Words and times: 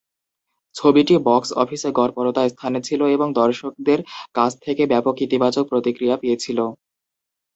ছবিটি 0.75 1.15
বক্স 1.27 1.49
অফিসে 1.61 1.89
গড়পড়তা 1.97 2.41
স্থানে 2.53 2.79
ছিল 2.87 3.01
এবং 3.15 3.27
দর্শকদের 3.39 3.99
কাছ 4.35 4.51
থেকে 4.61 4.83
ব্যাপক 4.91 5.15
ইতিবাচক 5.25 5.65
প্রতিক্রিয়া 5.71 6.15
পেয়েছিল। 6.21 6.59